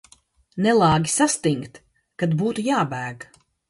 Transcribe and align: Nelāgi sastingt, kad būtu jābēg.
Nelāgi 0.67 1.13
sastingt, 1.17 1.79
kad 2.23 2.37
būtu 2.43 2.71
jābēg. 2.73 3.33